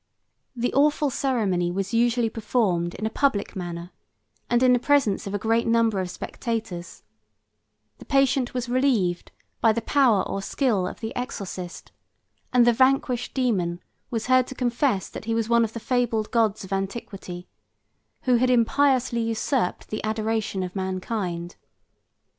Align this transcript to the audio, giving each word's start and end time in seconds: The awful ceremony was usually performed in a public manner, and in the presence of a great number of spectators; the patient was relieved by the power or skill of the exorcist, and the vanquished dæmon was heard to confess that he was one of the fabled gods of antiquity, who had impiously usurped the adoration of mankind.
The 0.55 0.73
awful 0.73 1.11
ceremony 1.11 1.69
was 1.69 1.93
usually 1.93 2.27
performed 2.31 2.95
in 2.95 3.05
a 3.05 3.11
public 3.11 3.55
manner, 3.55 3.91
and 4.49 4.63
in 4.63 4.73
the 4.73 4.79
presence 4.79 5.27
of 5.27 5.35
a 5.35 5.37
great 5.37 5.67
number 5.67 5.99
of 5.99 6.09
spectators; 6.09 7.03
the 7.99 8.05
patient 8.05 8.51
was 8.55 8.67
relieved 8.67 9.31
by 9.61 9.71
the 9.71 9.81
power 9.83 10.27
or 10.27 10.41
skill 10.41 10.87
of 10.87 11.01
the 11.01 11.15
exorcist, 11.15 11.91
and 12.51 12.65
the 12.65 12.73
vanquished 12.73 13.35
dæmon 13.35 13.77
was 14.09 14.25
heard 14.25 14.47
to 14.47 14.55
confess 14.55 15.07
that 15.07 15.25
he 15.25 15.35
was 15.35 15.49
one 15.49 15.63
of 15.63 15.73
the 15.73 15.79
fabled 15.79 16.31
gods 16.31 16.63
of 16.63 16.73
antiquity, 16.73 17.47
who 18.23 18.37
had 18.37 18.49
impiously 18.49 19.21
usurped 19.21 19.89
the 19.89 20.03
adoration 20.03 20.63
of 20.63 20.75
mankind. 20.75 21.57